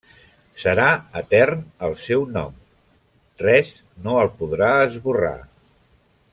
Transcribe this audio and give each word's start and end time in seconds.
Serà 0.61 0.85
etern 1.21 1.61
el 1.89 1.93
seu 2.05 2.25
nom, 2.39 2.57
res 3.45 3.75
no 4.07 4.19
el 4.25 4.35
podrà 4.41 4.75
esborrar. 4.91 5.39